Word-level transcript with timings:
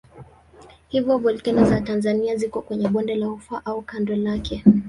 Hivyo 0.87 1.17
volkeno 1.17 1.65
za 1.65 1.81
Tanzania 1.81 2.35
ziko 2.35 2.61
kwenye 2.61 2.87
bonde 2.87 3.15
la 3.15 3.29
Ufa 3.29 3.65
au 3.65 3.81
kando 3.81 4.15
lake. 4.15 4.63